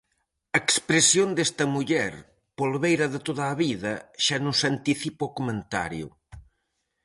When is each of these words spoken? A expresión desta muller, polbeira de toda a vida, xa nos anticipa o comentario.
A 0.55 0.57
expresión 0.65 1.29
desta 1.37 1.65
muller, 1.75 2.13
polbeira 2.57 3.07
de 3.13 3.19
toda 3.27 3.43
a 3.49 3.55
vida, 3.65 3.93
xa 4.25 4.37
nos 4.45 4.59
anticipa 4.71 5.23
o 5.29 5.35
comentario. 5.37 6.07